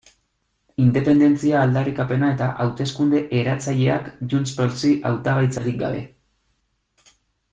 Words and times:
Independentzia 0.83 1.59
aldarrikapena 1.65 2.29
eta 2.37 2.47
hauteskunde 2.63 3.21
eratzaileak 3.41 4.09
JxSí 4.33 4.93
hautagaitzarik 5.11 5.77
gabe. 5.85 6.01